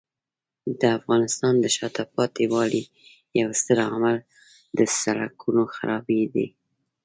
[0.79, 2.83] د افغانستان د شاته پاتې والي
[3.41, 4.17] یو ستر عامل
[4.77, 6.47] د سړکونو خرابۍ دی.